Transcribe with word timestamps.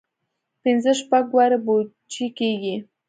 پنځه 0.63 0.91
شپږ 0.99 1.25
وارې 1.35 1.57
پوجي 1.65 2.27
کېږي. 2.37 2.75